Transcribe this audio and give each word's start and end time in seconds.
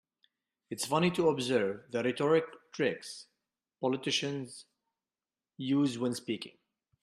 It's 0.71 0.87
funny 0.87 1.11
to 1.11 1.29
observe 1.29 1.81
the 1.91 2.01
rhetoric 2.01 2.45
tricks 2.73 3.27
politicians 3.81 4.65
use 5.57 5.99
when 5.99 6.15
speaking. 6.15 6.57